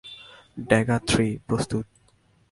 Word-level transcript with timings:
Dagger 0.67 1.01
three, 1.07 1.27
প্রস্তুত। 1.47 1.85